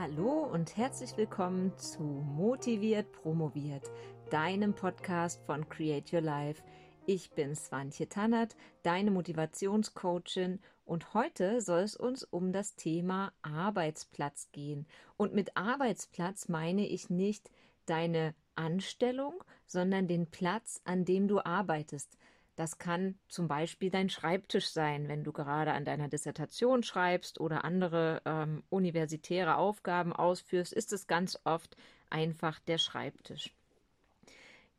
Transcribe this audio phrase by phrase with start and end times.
[0.00, 3.82] Hallo und herzlich willkommen zu Motiviert Promoviert,
[4.30, 6.62] deinem Podcast von Create Your Life.
[7.06, 14.52] Ich bin Swantje Tannert, deine Motivationscoachin und heute soll es uns um das Thema Arbeitsplatz
[14.52, 14.86] gehen.
[15.16, 17.50] Und mit Arbeitsplatz meine ich nicht
[17.86, 22.16] deine Anstellung, sondern den Platz, an dem du arbeitest.
[22.58, 27.64] Das kann zum Beispiel dein Schreibtisch sein, wenn du gerade an deiner Dissertation schreibst oder
[27.64, 31.76] andere ähm, universitäre Aufgaben ausführst, ist es ganz oft
[32.10, 33.54] einfach der Schreibtisch.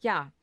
[0.02, 0.34] Ja,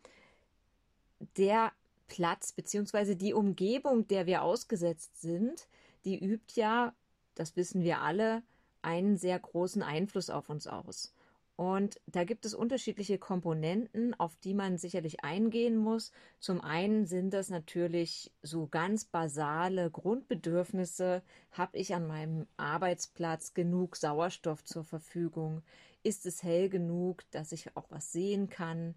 [1.37, 1.73] der
[2.09, 5.69] Platz beziehungsweise die Umgebung, der wir ausgesetzt sind,
[6.07, 6.95] die übt ja,
[7.35, 8.45] das wissen wir alle,
[8.81, 11.13] einen sehr großen Einfluss auf uns aus.
[11.57, 16.13] Und da gibt es unterschiedliche Komponenten, auf die man sicherlich eingehen muss.
[16.39, 21.23] Zum einen sind das natürlich so ganz basale Grundbedürfnisse.
[21.53, 25.63] Habe ich an meinem Arbeitsplatz genug Sauerstoff zur Verfügung?
[26.03, 28.95] Ist es hell genug, dass ich auch was sehen kann?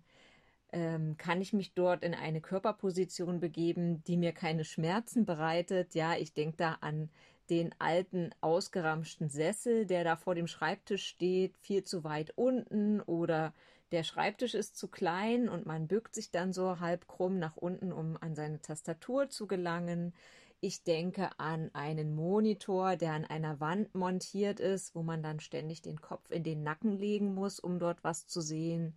[0.71, 5.95] ähm, kann ich mich dort in eine Körperposition begeben, die mir keine Schmerzen bereitet.
[5.95, 7.09] Ja, ich denke da an
[7.49, 13.53] den alten ausgeramschten Sessel, der da vor dem Schreibtisch steht, viel zu weit unten oder
[13.91, 17.91] der Schreibtisch ist zu klein und man bückt sich dann so halb krumm nach unten,
[17.91, 20.13] um an seine Tastatur zu gelangen.
[20.61, 25.81] Ich denke an einen Monitor, der an einer Wand montiert ist, wo man dann ständig
[25.81, 28.95] den Kopf in den Nacken legen muss, um dort was zu sehen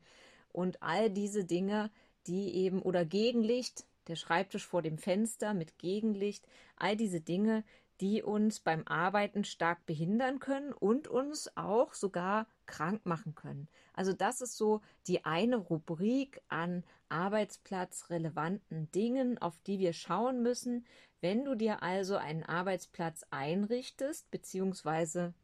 [0.52, 1.90] und all diese Dinge,
[2.26, 7.64] die eben oder Gegenlicht, der Schreibtisch vor dem Fenster mit Gegenlicht, all diese Dinge,
[8.00, 13.68] die uns beim Arbeiten stark behindern können und uns auch sogar krank machen können.
[13.92, 20.86] Also das ist so die eine Rubrik an arbeitsplatzrelevanten Dingen, auf die wir schauen müssen.
[21.20, 25.34] Wenn du dir also einen Arbeitsplatz einrichtest, beziehungsweise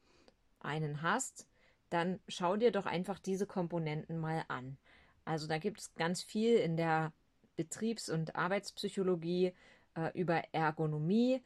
[0.60, 1.47] einen hast,
[1.91, 4.78] dann schau dir doch einfach diese Komponenten mal an.
[5.25, 7.12] Also da gibt es ganz viel in der
[7.56, 9.53] Betriebs- und Arbeitspsychologie
[9.94, 11.42] äh, über Ergonomie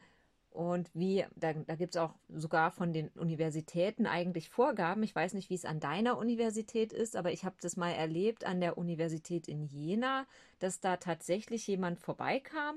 [0.53, 5.01] und wie, da, da gibt es auch sogar von den Universitäten eigentlich Vorgaben.
[5.01, 8.45] Ich weiß nicht, wie es an deiner Universität ist, aber ich habe das mal erlebt
[8.45, 10.27] an der Universität in Jena,
[10.59, 12.75] dass da tatsächlich jemand vorbeikam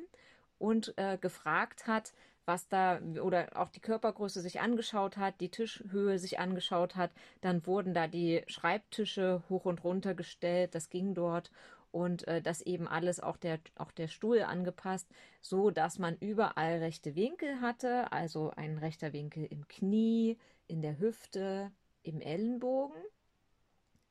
[0.58, 2.14] und äh, gefragt hat,
[2.46, 7.10] was da oder auch die Körpergröße sich angeschaut hat, die Tischhöhe sich angeschaut hat,
[7.40, 11.50] dann wurden da die Schreibtische hoch und runter gestellt, das ging dort
[11.90, 15.08] und äh, das eben alles auch der auch der Stuhl angepasst,
[15.40, 20.98] so dass man überall rechte Winkel hatte, also ein rechter Winkel im Knie, in der
[20.98, 23.02] Hüfte, im Ellenbogen,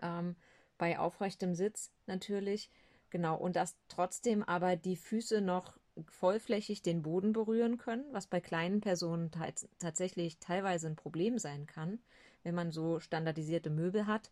[0.01, 0.35] ähm,
[0.77, 2.69] bei aufrechtem Sitz natürlich,
[3.09, 5.77] genau und dass trotzdem aber die Füße noch
[6.07, 9.31] vollflächig den Boden berühren können, was bei kleinen Personen
[9.79, 11.99] tatsächlich teilweise ein Problem sein kann,
[12.43, 14.31] wenn man so standardisierte Möbel hat.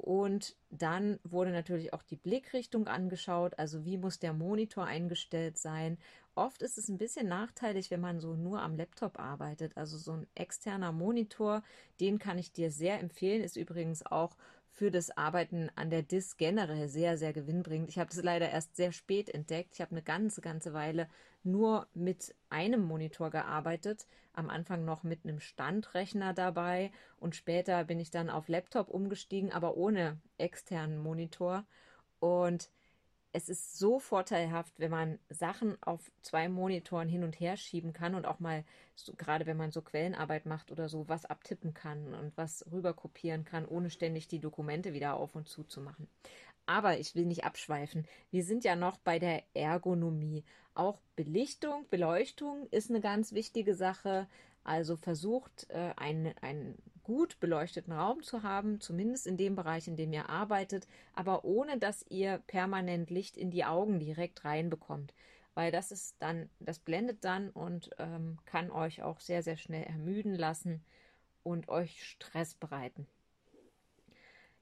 [0.00, 5.98] Und dann wurde natürlich auch die Blickrichtung angeschaut, also wie muss der Monitor eingestellt sein.
[6.34, 9.76] Oft ist es ein bisschen nachteilig, wenn man so nur am Laptop arbeitet.
[9.76, 11.62] Also so ein externer Monitor,
[12.00, 14.36] den kann ich dir sehr empfehlen, ist übrigens auch
[14.80, 17.90] für das Arbeiten an der DIS generell sehr, sehr gewinnbringend.
[17.90, 19.74] Ich habe das leider erst sehr spät entdeckt.
[19.74, 21.06] Ich habe eine ganze, ganze Weile
[21.42, 24.06] nur mit einem Monitor gearbeitet.
[24.32, 29.52] Am Anfang noch mit einem Standrechner dabei und später bin ich dann auf Laptop umgestiegen,
[29.52, 31.66] aber ohne externen Monitor.
[32.18, 32.70] Und
[33.32, 38.14] es ist so vorteilhaft, wenn man Sachen auf zwei Monitoren hin und her schieben kann
[38.14, 38.64] und auch mal,
[38.96, 42.92] so, gerade wenn man so Quellenarbeit macht oder so, was abtippen kann und was rüber
[42.92, 46.08] kopieren kann, ohne ständig die Dokumente wieder auf und zu zu machen.
[46.66, 48.06] Aber ich will nicht abschweifen.
[48.30, 50.44] Wir sind ja noch bei der Ergonomie.
[50.74, 54.28] Auch Belichtung, Beleuchtung ist eine ganz wichtige Sache.
[54.62, 56.76] Also versucht, äh, einen, einen
[57.10, 61.76] gut beleuchteten Raum zu haben, zumindest in dem Bereich, in dem ihr arbeitet, aber ohne
[61.76, 65.12] dass ihr permanent Licht in die Augen direkt reinbekommt.
[65.54, 69.82] Weil das ist dann, das blendet dann und ähm, kann euch auch sehr, sehr schnell
[69.82, 70.84] ermüden lassen
[71.42, 73.08] und euch Stress bereiten.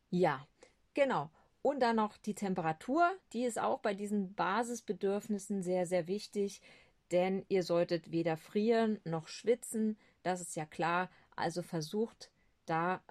[0.08, 0.46] Ja,
[0.94, 1.28] genau.
[1.60, 6.62] Und dann noch die Temperatur, die ist auch bei diesen Basisbedürfnissen sehr, sehr wichtig,
[7.10, 11.10] denn ihr solltet weder frieren noch schwitzen, das ist ja klar.
[11.36, 12.30] Also versucht
[12.68, 13.02] da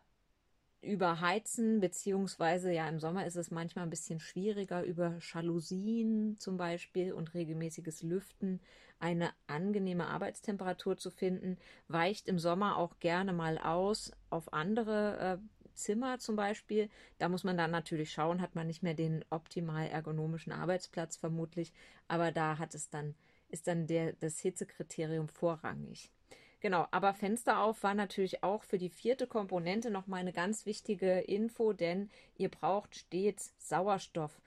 [0.81, 7.13] überheizen, beziehungsweise ja im Sommer ist es manchmal ein bisschen schwieriger, über Jalousien zum Beispiel
[7.13, 8.61] und regelmäßiges Lüften
[8.99, 11.57] eine angenehme Arbeitstemperatur zu finden.
[11.87, 16.89] Weicht im Sommer auch gerne mal aus auf andere äh, Zimmer zum Beispiel.
[17.19, 21.73] Da muss man dann natürlich schauen, hat man nicht mehr den optimal ergonomischen Arbeitsplatz vermutlich,
[22.07, 23.15] aber da hat es dann,
[23.49, 26.11] ist dann der, das Hitzekriterium vorrangig.
[26.59, 31.19] Genau, aber Fenster auf war natürlich auch für die vierte Komponente nochmal eine ganz wichtige
[31.19, 34.41] Info, denn ihr braucht stets Sauerstoff.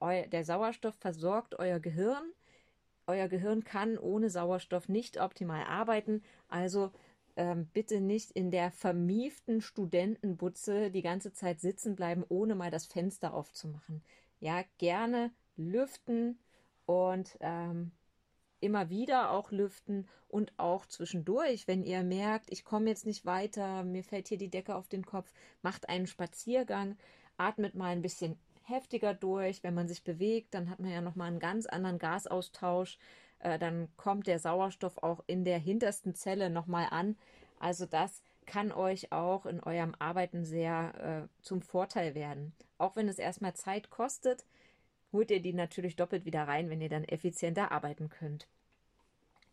[0.00, 2.22] Eu der Sauerstoff versorgt euer Gehirn.
[3.06, 6.92] Euer Gehirn kann ohne Sauerstoff nicht optimal arbeiten, also
[7.36, 12.86] ähm, bitte nicht in der vermieften Studentenbutze die ganze Zeit sitzen bleiben, ohne mal das
[12.86, 14.02] Fenster aufzumachen.
[14.40, 16.38] Ja, gerne lüften
[16.86, 17.92] und ähm,
[18.66, 23.84] immer wieder auch lüften und auch zwischendurch, wenn ihr merkt, ich komme jetzt nicht weiter,
[23.84, 25.32] mir fällt hier die Decke auf den Kopf,
[25.62, 26.96] macht einen Spaziergang,
[27.36, 29.62] atmet mal ein bisschen heftiger durch.
[29.62, 32.98] Wenn man sich bewegt, dann hat man ja nochmal einen ganz anderen Gasaustausch.
[33.38, 37.16] Äh, dann kommt der Sauerstoff auch in der hintersten Zelle nochmal an.
[37.58, 42.54] Also das kann euch auch in eurem Arbeiten sehr äh, zum Vorteil werden.
[42.78, 44.44] Auch wenn es erstmal Zeit kostet,
[45.12, 48.46] holt ihr die natürlich doppelt wieder rein, wenn ihr dann effizienter arbeiten könnt.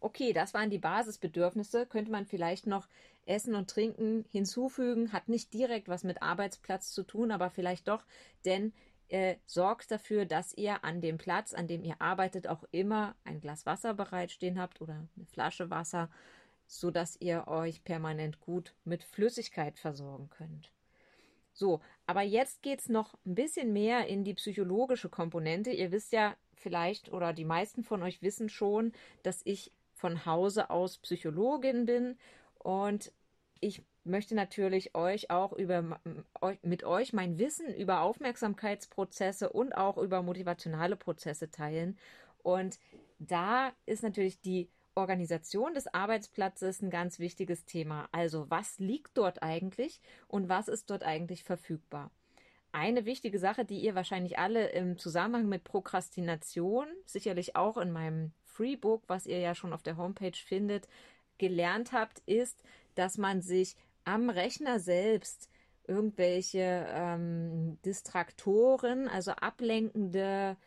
[0.04, 1.86] Okay, das waren die Basisbedürfnisse.
[1.86, 2.90] Könnte man vielleicht noch
[3.26, 5.14] Essen und Trinken hinzufügen.
[5.14, 8.04] Hat nicht direkt was mit Arbeitsplatz zu tun, aber vielleicht doch,
[8.44, 8.74] denn
[9.08, 13.40] äh, sorgt dafür, dass ihr an dem Platz, an dem ihr arbeitet, auch immer ein
[13.40, 16.10] Glas Wasser bereitstehen habt oder eine Flasche Wasser,
[16.68, 20.70] so dass ihr euch permanent gut mit Flüssigkeit versorgen könnt.
[21.54, 25.72] So, aber jetzt geht es noch ein bisschen mehr in die psychologische Komponente.
[25.72, 28.92] Ihr wisst ja vielleicht oder die meisten von euch wissen schon,
[29.22, 29.72] dass ich
[30.04, 32.18] von Hause aus Psychologin bin
[32.56, 33.14] und
[33.62, 35.98] ich möchte natürlich euch auch über
[36.62, 41.98] mit euch mein Wissen über Aufmerksamkeitsprozesse und auch über motivationale Prozesse teilen.
[42.40, 42.80] Und
[43.18, 48.10] da ist natürlich die Organisation des Arbeitsplatzes ein ganz wichtiges Thema.
[48.12, 52.12] Also was liegt dort eigentlich und was ist dort eigentlich verfügbar?
[52.74, 58.34] Eine wichtige Sache, die ihr wahrscheinlich alle im Zusammenhang mit Prokrastination, sicherlich auch in meinem
[58.54, 60.88] Freebook, was ihr ja schon auf der Homepage findet,
[61.38, 62.62] gelernt habt, ist,
[62.96, 65.50] dass man sich am Rechner selbst
[65.88, 70.58] irgendwelche ähm, Distraktoren, also ablenkende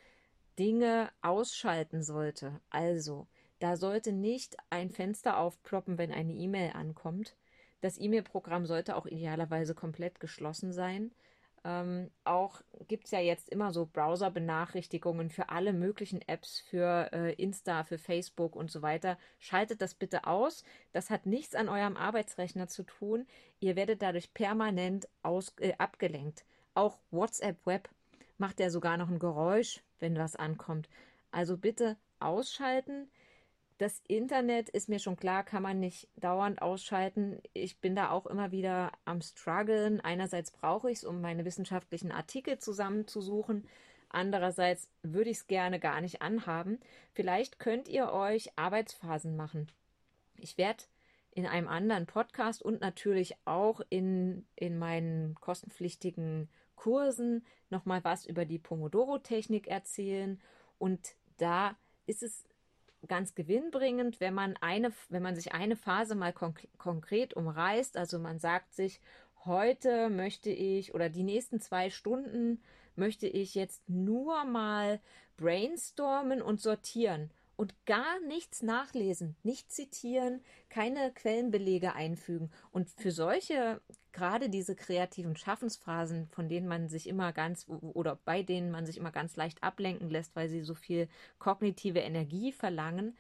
[0.59, 2.61] Dinge ausschalten sollte.
[2.71, 3.27] Also,
[3.59, 7.37] da sollte nicht ein Fenster aufploppen, wenn eine E-Mail ankommt.
[7.81, 11.13] Das E-Mail-Programm sollte auch idealerweise komplett geschlossen sein.
[11.67, 17.35] Ähm, auch gibt es ja jetzt immer so Browser-Benachrichtigungen für alle möglichen Apps, für äh,
[17.35, 19.19] Insta, für Facebook und so weiter.
[19.41, 20.63] Schaltet das bitte aus.
[20.93, 23.27] Das hat nichts an eurem Arbeitsrechner zu tun.
[23.59, 26.45] Ihr werdet dadurch permanent aus, äh, abgelenkt.
[26.75, 27.89] Auch WhatsApp Web
[28.39, 30.89] macht ja sogar noch ein Geräusch, wenn was ankommt.
[31.33, 33.11] Also bitte ausschalten.
[33.79, 37.41] Das Internet ist mir schon klar, kann man nicht dauernd ausschalten.
[37.53, 40.01] Ich bin da auch immer wieder am struggeln.
[40.01, 43.69] Einerseits brauche ich es, um meine wissenschaftlichen Artikel zusammenzusuchen.
[44.09, 46.81] Andererseits würde ich es gerne gar nicht anhaben.
[47.13, 49.71] Vielleicht könnt ihr euch Arbeitsphasen machen.
[50.39, 50.85] Ich werde
[51.33, 58.47] in einem anderen Podcast und natürlich auch in, in meinen kostenpflichtigen Kursen nochmal was über
[58.47, 60.41] die Pomodoro-Technik erzählen.
[60.79, 61.77] Und da
[62.07, 62.46] ist es
[63.07, 67.97] ganz gewinnbringend, wenn man eine, wenn man sich eine Phase mal konk konkret umreißt.
[67.97, 69.01] Also man sagt sich,
[69.45, 72.63] heute möchte ich oder die nächsten zwei Stunden
[72.97, 75.01] möchte ich jetzt nur mal
[75.37, 82.51] brainstormen und sortieren und gar nichts nachlesen, nicht zitieren, keine Quellenbelege einfügen.
[82.71, 83.81] Und für solche,
[84.13, 88.99] gerade diese kreativen Schaffensphasen, von denen man sich immer ganz oder bei denen man sich
[88.99, 91.09] immer ganz leicht ablenken lässt, weil sie so viel
[91.39, 93.17] kognitive Energie verlangen,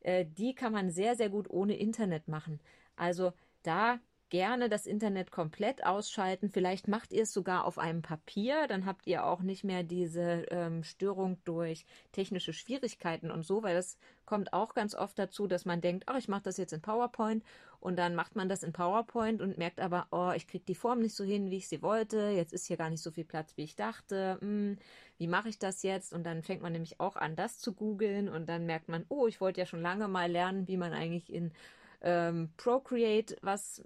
[0.00, 2.60] äh, die kann man sehr, sehr gut ohne Internet machen.
[2.96, 6.50] Also da gerne das Internet komplett ausschalten.
[6.50, 10.46] Vielleicht macht ihr es sogar auf einem Papier, dann habt ihr auch nicht mehr diese
[10.50, 15.64] ähm, Störung durch technische Schwierigkeiten und so, weil das kommt auch ganz oft dazu, dass
[15.64, 17.42] man denkt, oh, ich mache das jetzt in PowerPoint.
[17.80, 20.98] Und dann macht man das in PowerPoint und merkt aber, oh, ich kriege die Form
[20.98, 23.56] nicht so hin, wie ich sie wollte, jetzt ist hier gar nicht so viel Platz,
[23.56, 24.78] wie ich dachte, hm,
[25.16, 26.12] wie mache ich das jetzt?
[26.12, 28.28] Und dann fängt man nämlich auch an, das zu googeln.
[28.28, 31.32] Und dann merkt man, oh, ich wollte ja schon lange mal lernen, wie man eigentlich
[31.32, 31.52] in
[32.00, 33.82] ähm, Procreate was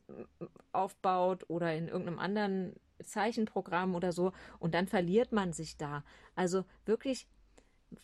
[0.72, 6.04] aufbaut oder in irgendeinem anderen Zeichenprogramm oder so und dann verliert man sich da.
[6.34, 7.26] Also wirklich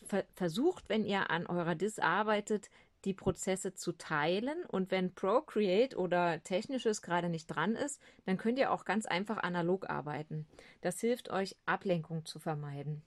[0.05, 2.69] ver versucht, wenn ihr an eurer Dis arbeitet,
[3.05, 8.59] die Prozesse zu teilen und wenn Procreate oder Technisches gerade nicht dran ist, dann könnt
[8.59, 10.47] ihr auch ganz einfach analog arbeiten.
[10.81, 13.01] Das hilft euch, Ablenkung zu vermeiden.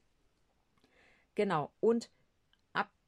[1.34, 1.70] Genau.
[1.80, 2.10] Und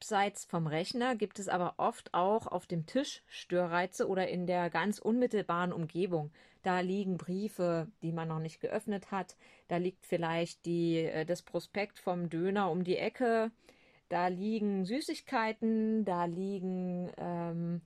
[0.04, 4.68] Abseits vom Rechner gibt es aber oft auch auf dem Tisch Störreize oder in der
[4.68, 6.30] ganz unmittelbaren Umgebung.
[6.62, 9.34] Da liegen Briefe, die man noch nicht geöffnet hat.
[9.66, 13.50] Da liegt vielleicht die, äh, das Prospekt vom Döner um die Ecke.
[14.10, 17.80] Da liegen Süßigkeiten, da liegen ähm,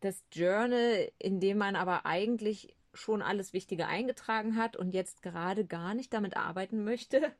[0.00, 5.64] das Journal, in dem man aber eigentlich schon alles Wichtige eingetragen hat und jetzt gerade
[5.64, 7.32] gar nicht damit arbeiten möchte.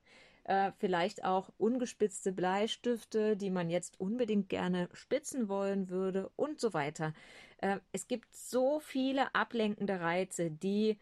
[0.47, 6.73] Äh, vielleicht auch ungespitzte Bleistifte, die man jetzt unbedingt gerne spitzen wollen würde und so
[6.73, 7.15] weiter.
[7.59, 10.99] Äh, es gibt so viele ablenkende Reize, die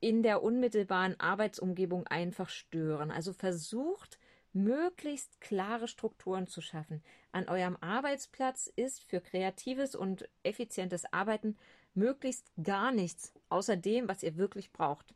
[0.00, 3.10] in der unmittelbaren Arbeitsumgebung einfach stören.
[3.10, 4.18] Also versucht,
[4.54, 7.02] möglichst klare Strukturen zu schaffen.
[7.30, 11.58] An eurem Arbeitsplatz ist für kreatives und effizientes Arbeiten
[11.92, 15.14] möglichst gar nichts außer dem, was ihr wirklich braucht.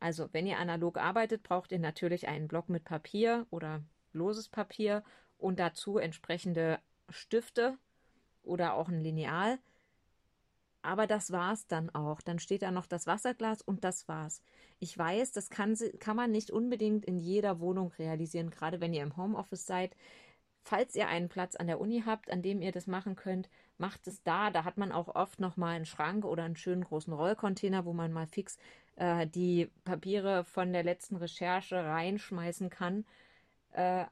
[0.00, 5.02] Also, wenn ihr analog arbeitet, braucht ihr natürlich einen Block mit Papier oder loses Papier
[5.38, 6.78] und dazu entsprechende
[7.08, 7.78] Stifte
[8.42, 9.58] oder auch ein Lineal.
[10.82, 12.20] Aber das war's dann auch.
[12.20, 14.42] Dann steht da noch das Wasserglas und das war's.
[14.78, 19.02] Ich weiß, das kann, kann man nicht unbedingt in jeder Wohnung realisieren, gerade wenn ihr
[19.02, 19.96] im Homeoffice seid.
[20.62, 24.06] Falls ihr einen Platz an der Uni habt, an dem ihr das machen könnt, macht
[24.06, 24.50] es da.
[24.50, 27.92] Da hat man auch oft noch mal einen Schrank oder einen schönen großen Rollcontainer, wo
[27.92, 28.58] man mal fix
[28.98, 33.04] äh, die Papiere von der letzten Recherche reinschmeißen kann.
[33.72, 34.04] Äh,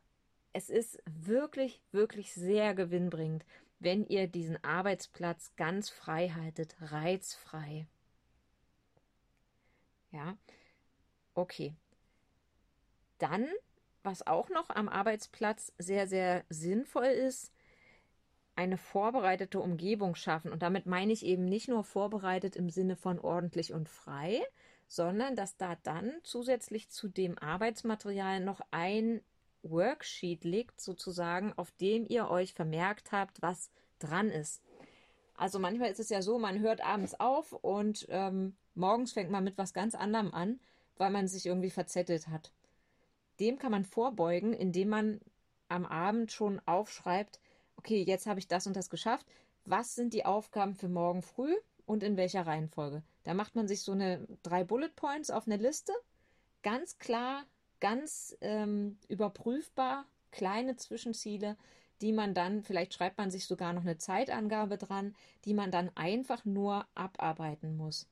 [0.52, 3.44] es ist wirklich, wirklich sehr gewinnbringend,
[3.78, 7.86] wenn ihr diesen Arbeitsplatz ganz frei haltet, reizfrei.
[10.12, 10.36] Ja,
[11.34, 11.74] okay.
[13.18, 13.48] Dann
[14.06, 17.52] was auch noch am Arbeitsplatz sehr, sehr sinnvoll ist,
[18.54, 20.50] eine vorbereitete Umgebung schaffen.
[20.50, 24.40] Und damit meine ich eben nicht nur vorbereitet im Sinne von ordentlich und frei,
[24.88, 29.20] sondern dass da dann zusätzlich zu dem Arbeitsmaterial noch ein
[29.62, 34.62] Worksheet liegt, sozusagen, auf dem ihr euch vermerkt habt, was dran ist.
[35.34, 39.44] Also manchmal ist es ja so, man hört abends auf und ähm, morgens fängt man
[39.44, 40.60] mit was ganz anderem an,
[40.96, 42.52] weil man sich irgendwie verzettelt hat.
[43.40, 45.20] Dem kann man vorbeugen, indem man
[45.68, 47.40] am Abend schon aufschreibt,
[47.76, 49.26] okay, jetzt habe ich das und das geschafft.
[49.64, 51.54] Was sind die Aufgaben für morgen früh
[51.86, 53.02] und in welcher Reihenfolge?
[53.24, 55.92] Da macht man sich so eine drei Bullet Points auf eine Liste,
[56.62, 57.44] ganz klar,
[57.80, 61.56] ganz ähm, überprüfbar, kleine Zwischenziele,
[62.02, 65.14] die man dann, vielleicht schreibt man sich sogar noch eine Zeitangabe dran,
[65.44, 68.06] die man dann einfach nur abarbeiten muss.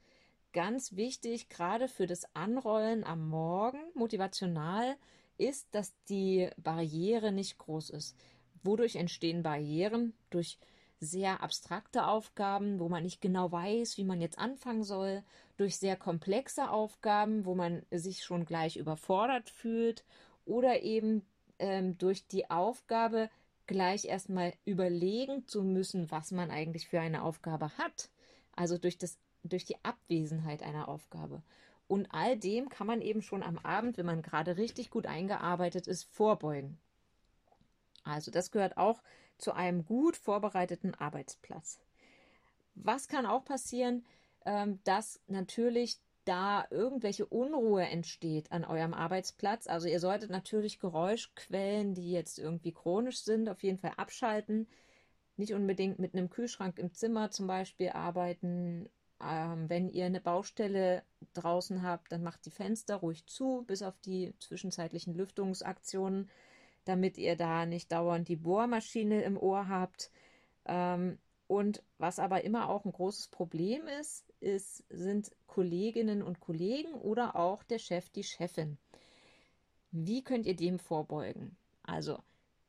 [0.52, 4.96] Ganz wichtig, gerade für das Anrollen am Morgen, motivational,
[5.36, 8.16] ist, dass die Barriere nicht groß ist.
[8.62, 10.14] Wodurch entstehen Barrieren?
[10.30, 10.58] Durch
[11.04, 15.22] sehr abstrakte Aufgaben, wo man nicht genau weiß, wie man jetzt anfangen soll,
[15.56, 20.04] durch sehr komplexe Aufgaben, wo man sich schon gleich überfordert fühlt,
[20.44, 21.22] oder eben
[21.58, 23.30] ähm, durch die Aufgabe,
[23.66, 28.10] gleich erstmal überlegen zu müssen, was man eigentlich für eine Aufgabe hat.
[28.54, 31.42] Also durch, das, durch die Abwesenheit einer Aufgabe.
[31.86, 35.86] Und all dem kann man eben schon am Abend, wenn man gerade richtig gut eingearbeitet
[35.86, 36.78] ist, vorbeugen.
[38.04, 39.02] Also das gehört auch
[39.38, 41.80] zu einem gut vorbereiteten Arbeitsplatz.
[42.74, 44.04] Was kann auch passieren,
[44.44, 49.66] ähm, dass natürlich da irgendwelche Unruhe entsteht an eurem Arbeitsplatz.
[49.66, 54.66] Also ihr solltet natürlich Geräuschquellen, die jetzt irgendwie chronisch sind, auf jeden Fall abschalten.
[55.36, 58.88] Nicht unbedingt mit einem Kühlschrank im Zimmer zum Beispiel arbeiten
[59.20, 61.02] ähm, wenn ihr eine Baustelle
[61.34, 66.30] draußen habt, dann macht die Fenster ruhig zu, bis auf die zwischenzeitlichen Lüftungsaktionen,
[66.84, 70.10] damit ihr da nicht dauernd die Bohrmaschine im Ohr habt.
[70.66, 76.94] Ähm, und was aber immer auch ein großes Problem ist, ist, sind Kolleginnen und Kollegen
[76.94, 78.78] oder auch der Chef, die Chefin.
[79.90, 81.56] Wie könnt ihr dem vorbeugen?
[81.82, 82.18] Also,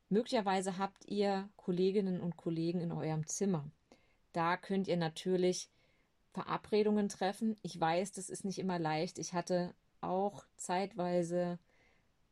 [0.09, 3.69] möglicherweise habt ihr Kolleginnen und Kollegen in eurem Zimmer.
[4.33, 5.69] Da könnt ihr natürlich
[6.33, 7.55] Verabredungen treffen.
[7.61, 9.17] Ich weiß, das ist nicht immer leicht.
[9.17, 11.57] Ich hatte auch zeitweise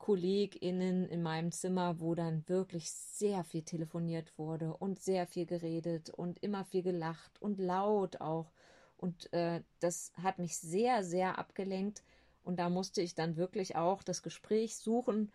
[0.03, 6.09] KollegInnen in meinem Zimmer, wo dann wirklich sehr viel telefoniert wurde und sehr viel geredet
[6.09, 8.51] und immer viel gelacht und laut auch.
[8.97, 12.03] Und äh, das hat mich sehr, sehr abgelenkt.
[12.43, 15.31] Und da musste ich dann wirklich auch das Gespräch suchen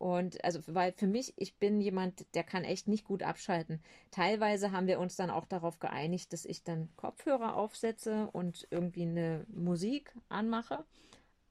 [0.00, 3.82] und also, weil für mich, ich bin jemand, der kann echt nicht gut abschalten.
[4.10, 9.02] Teilweise haben wir uns dann auch darauf geeinigt, dass ich dann Kopfhörer aufsetze und irgendwie
[9.02, 10.86] eine Musik anmache.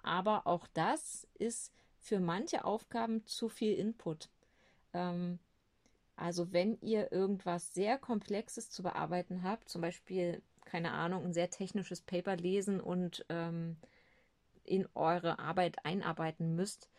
[0.01, 1.71] Aber auch das ist
[2.09, 4.29] für manche Aufgaben zu viel Input.
[4.93, 5.37] Ähm,
[6.15, 11.51] also wenn ihr irgendwas sehr Komplexes zu bearbeiten habt, zum Beispiel, keine Ahnung, ein sehr
[11.51, 13.77] technisches Paper lesen und ähm,
[14.63, 16.89] in eure Arbeit einarbeiten müsst,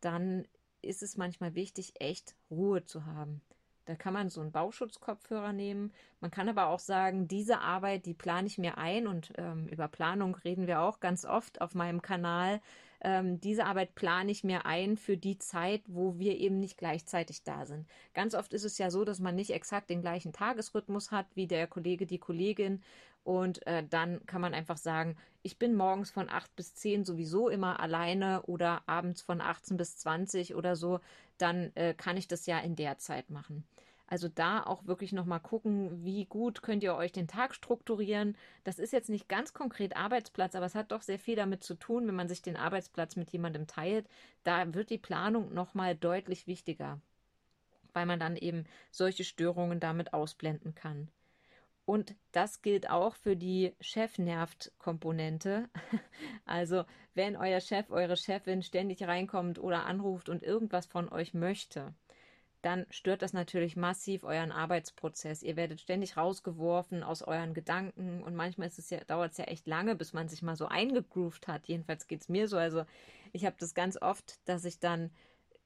[0.00, 0.46] dann
[0.82, 3.40] ist es manchmal wichtig, echt Ruhe zu haben.
[3.86, 5.92] Da kann man so einen Bauschutzkopfhörer nehmen.
[6.20, 9.88] Man kann aber auch sagen, diese Arbeit, die plane ich mir ein und ähm, über
[9.88, 12.60] Planung reden wir auch ganz oft auf meinem Kanal.
[13.02, 17.42] Ähm, diese Arbeit plane ich mir ein für die Zeit, wo wir eben nicht gleichzeitig
[17.44, 17.86] da sind.
[18.14, 21.46] Ganz oft ist es ja so, dass man nicht exakt den gleichen Tagesrhythmus hat wie
[21.46, 22.82] der Kollege, die Kollegin.
[23.22, 27.50] Und äh, dann kann man einfach sagen, ich bin morgens von 8 bis 10 sowieso
[27.50, 31.00] immer alleine oder abends von 18 bis 20 oder so.
[31.38, 33.66] Dann äh, kann ich das ja in der Zeit machen.
[34.06, 38.36] Also da auch wirklich nochmal gucken, wie gut könnt ihr euch den Tag strukturieren.
[38.62, 41.74] Das ist jetzt nicht ganz konkret Arbeitsplatz, aber es hat doch sehr viel damit zu
[41.74, 44.06] tun, wenn man sich den Arbeitsplatz mit jemandem teilt.
[44.42, 47.00] Da wird die Planung nochmal deutlich wichtiger,
[47.94, 51.08] weil man dann eben solche Störungen damit ausblenden kann.
[51.86, 55.68] Und das gilt auch für die Chef-nervt-Komponente.
[56.46, 61.94] Also, wenn euer Chef, eure Chefin ständig reinkommt oder anruft und irgendwas von euch möchte,
[62.64, 65.42] dann stört das natürlich massiv euren Arbeitsprozess.
[65.42, 69.44] Ihr werdet ständig rausgeworfen aus euren Gedanken und manchmal ist es ja, dauert es ja
[69.44, 71.66] echt lange, bis man sich mal so eingegroovt hat.
[71.66, 72.56] Jedenfalls geht es mir so.
[72.56, 72.84] Also
[73.32, 75.10] ich habe das ganz oft, dass ich dann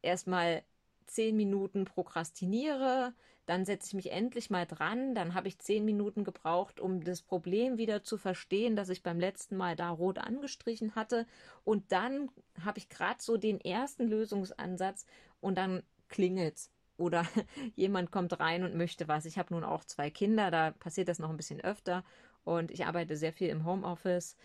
[0.03, 0.63] erstmal
[1.07, 3.15] zehn Minuten prokrastiniere,
[3.49, 7.23] dann setze ich mich endlich mal dran, dann habe ich zehn Minuten gebraucht, um das
[7.23, 11.27] Problem wieder zu verstehen, das ich beim letzten Mal da rot angestrichen hatte.
[11.65, 12.31] Und dann
[12.63, 15.07] habe ich gerade so den ersten Lösungsansatz
[15.41, 17.27] und dann klingelt's oder
[17.75, 19.25] jemand kommt rein und möchte was.
[19.25, 22.05] Ich habe nun auch zwei Kinder, da passiert das noch ein bisschen öfter
[22.45, 24.37] und ich arbeite sehr viel im Homeoffice.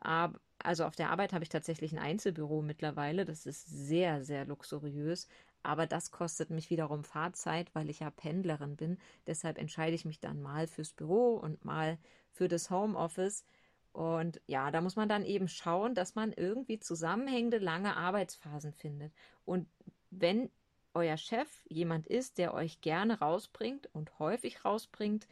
[0.00, 3.26] Also auf der Arbeit habe ich tatsächlich ein Einzelbüro mittlerweile.
[3.26, 5.28] Das ist sehr, sehr luxuriös.
[5.62, 8.98] Aber das kostet mich wiederum Fahrzeit, weil ich ja Pendlerin bin.
[9.26, 11.98] Deshalb entscheide ich mich dann mal fürs Büro und mal
[12.30, 13.44] für das Homeoffice.
[13.92, 19.12] Und ja, da muss man dann eben schauen, dass man irgendwie zusammenhängende lange Arbeitsphasen findet.
[19.44, 19.68] Und
[20.10, 20.50] wenn
[20.94, 25.26] euer Chef jemand ist, der euch gerne rausbringt und häufig rausbringt,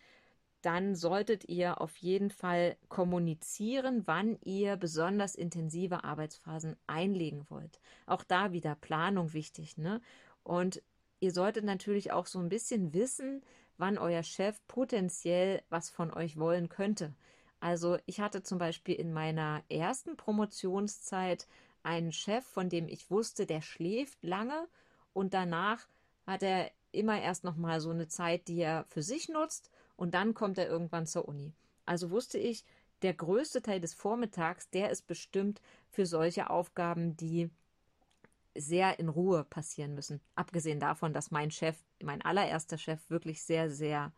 [0.63, 7.81] dann solltet ihr auf jeden Fall kommunizieren, wann ihr besonders intensive Arbeitsphasen einlegen wollt.
[8.07, 10.01] Auch da wieder Planung wichtig, ne?
[10.43, 10.83] Und
[11.21, 13.43] ihr solltet natürlich auch so ein bisschen wissen,
[13.79, 17.15] wann euer Chef potenziell was von euch wollen könnte.
[17.61, 21.47] Also ich hatte zum Beispiel in meiner ersten Promotionszeit
[21.83, 24.69] einen Chef, von dem ich wusste, der schläft lange
[25.13, 25.89] und danach
[26.27, 29.71] hat er immer erst noch mal so eine Zeit, die er für sich nutzt
[30.01, 31.53] und dann kommt er irgendwann zur Uni.
[31.85, 32.65] Also wusste ich,
[33.03, 35.61] der größte Teil des Vormittags, der ist bestimmt
[35.91, 37.51] für solche Aufgaben, die
[38.55, 40.23] sehr in Ruhe passieren müssen.
[40.35, 44.11] Abgesehen davon, dass mein Chef, mein allererster Chef, wirklich sehr, sehr,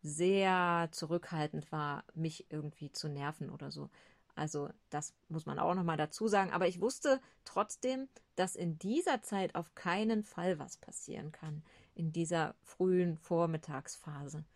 [0.00, 3.90] sehr zurückhaltend war, mich irgendwie zu nerven oder so.
[4.34, 6.52] Also das muss man auch nochmal dazu sagen.
[6.52, 11.62] Aber ich wusste trotzdem, dass in dieser Zeit auf keinen Fall was passieren kann,
[11.94, 14.46] in dieser frühen Vormittagsphase.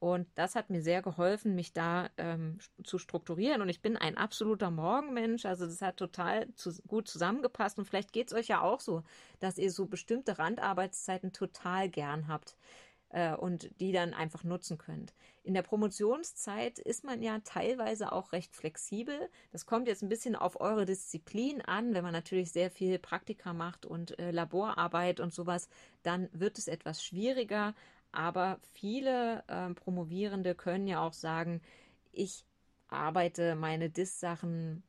[0.00, 3.62] Und das hat mir sehr geholfen, mich da ähm, zu strukturieren.
[3.62, 5.44] Und ich bin ein absoluter Morgenmensch.
[5.44, 7.78] Also das hat total zu, gut zusammengepasst.
[7.78, 9.02] Und vielleicht geht es euch ja auch so,
[9.40, 12.56] dass ihr so bestimmte Randarbeitszeiten total gern habt
[13.10, 15.14] äh, und die dann einfach nutzen könnt.
[15.42, 19.30] In der Promotionszeit ist man ja teilweise auch recht flexibel.
[19.50, 21.94] Das kommt jetzt ein bisschen auf eure Disziplin an.
[21.94, 25.68] Wenn man natürlich sehr viel Praktika macht und äh, Laborarbeit und sowas,
[26.02, 27.74] dann wird es etwas schwieriger.
[28.12, 31.60] Aber viele äh, Promovierende können ja auch sagen,
[32.12, 32.44] ich
[32.88, 34.82] arbeite meine DIS-Sachen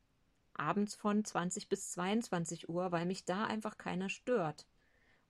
[0.54, 4.66] abends von 20 bis 22 Uhr, weil mich da einfach keiner stört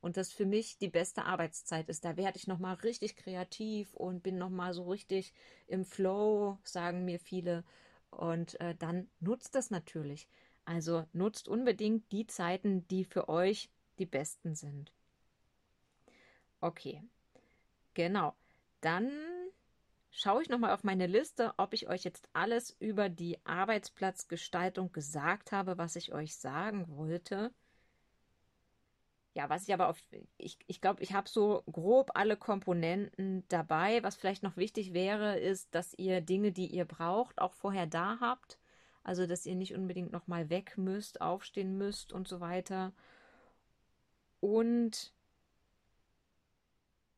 [0.00, 2.05] und das für mich die beste Arbeitszeit ist.
[2.05, 5.33] Da werde ich nochmal richtig kreativ und bin nochmal so richtig
[5.66, 7.64] im Flow, sagen mir viele.
[8.11, 10.29] Und äh, dann nutzt das natürlich.
[10.64, 14.92] Also nutzt unbedingt die Zeiten, die für euch die besten sind.
[16.61, 17.03] Okay,
[17.94, 18.35] genau.
[18.81, 19.11] Dann
[20.11, 25.53] schaue ich nochmal auf meine Liste, ob ich euch jetzt alles über die Arbeitsplatzgestaltung gesagt
[25.53, 27.53] habe, was ich euch sagen wollte.
[29.35, 30.03] Ja, was ich aber auf,
[30.38, 34.03] ich, ich glaube, ich habe so grob alle Komponenten dabei.
[34.03, 38.18] Was vielleicht noch wichtig wäre, ist, dass ihr Dinge, die ihr braucht, auch vorher da
[38.20, 38.59] habt.
[39.05, 42.92] Also, dass ihr nicht unbedingt nochmal weg müsst, aufstehen müsst und so weiter.
[44.40, 45.12] Und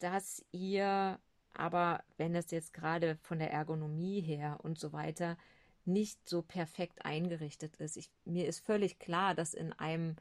[0.02, 1.18] dass ihr
[1.54, 5.36] aber, wenn es jetzt gerade von der Ergonomie her und so weiter
[5.84, 7.96] nicht so perfekt eingerichtet ist.
[7.96, 10.16] Ich, mir ist völlig klar, dass in einem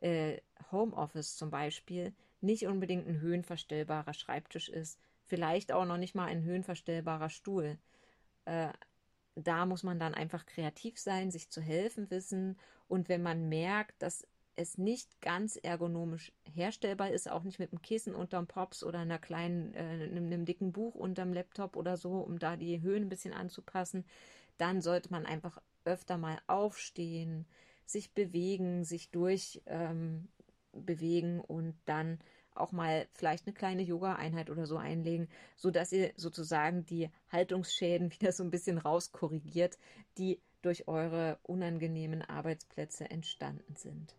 [0.00, 0.40] äh,
[0.72, 6.42] Homeoffice zum Beispiel nicht unbedingt ein höhenverstellbarer Schreibtisch ist, vielleicht auch noch nicht mal ein
[6.42, 7.78] höhenverstellbarer Stuhl.
[8.44, 8.72] Äh,
[9.36, 12.56] da muss man dann einfach kreativ sein, sich zu helfen wissen
[12.88, 17.82] und wenn man merkt, dass es nicht ganz ergonomisch herstellbar ist, auch nicht mit einem
[17.82, 22.18] Kissen unterm Pops oder einer kleinen, äh, einem, einem dicken Buch unterm Laptop oder so,
[22.18, 24.04] um da die Höhen ein bisschen anzupassen,
[24.58, 27.46] dann sollte man einfach öfter mal aufstehen,
[27.86, 30.28] sich bewegen, sich durch ähm,
[30.72, 32.18] bewegen und dann
[32.54, 38.10] auch mal vielleicht eine kleine Yoga-Einheit oder so einlegen, so dass ihr sozusagen die Haltungsschäden
[38.18, 39.78] wieder so ein bisschen rauskorrigiert,
[40.18, 44.14] die durch eure unangenehmen Arbeitsplätze entstanden sind.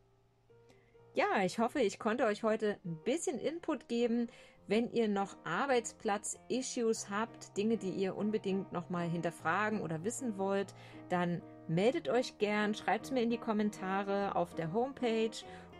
[1.16, 4.28] Ja, ich hoffe, ich konnte euch heute ein bisschen Input geben.
[4.68, 10.76] Wenn ihr noch Arbeitsplatz-Issues habt, Dinge, die ihr unbedingt nochmal hinterfragen oder wissen wollt,
[11.08, 15.32] dann meldet euch gern, schreibt es mir in die Kommentare auf der Homepage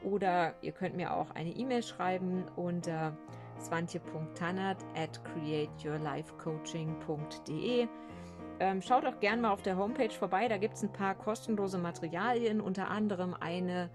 [0.04, 3.18] oder ihr könnt mir auch eine E-Mail schreiben unter
[3.60, 7.90] swantje.tannert at createyourlifecoaching.de.
[8.62, 11.78] Ähm, schaut auch gern mal auf der Homepage vorbei, da gibt es ein paar kostenlose
[11.78, 13.90] Materialien, unter anderem eine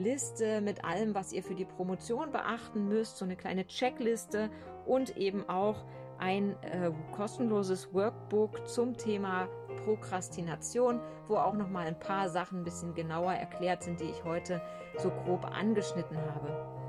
[0.00, 4.50] Liste mit allem, was ihr für die Promotion beachten müsst, so eine kleine Checkliste
[4.86, 5.84] und eben auch
[6.18, 9.48] ein äh, kostenloses Workbook zum Thema
[9.84, 14.24] Prokrastination, wo auch noch mal ein paar Sachen ein bisschen genauer erklärt sind, die ich
[14.24, 14.60] heute
[14.98, 16.80] so grob angeschnitten habe.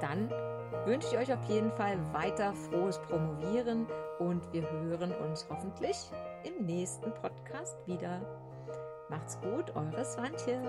[0.00, 0.30] Dann
[0.84, 3.86] wünsche ich euch auf jeden Fall weiter frohes Promovieren
[4.18, 6.10] und wir hören uns hoffentlich
[6.44, 8.20] im nächsten Podcast wieder.
[9.08, 10.60] Macht's gut, eure Swantje.